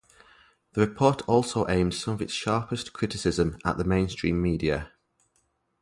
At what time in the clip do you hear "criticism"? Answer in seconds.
2.91-3.59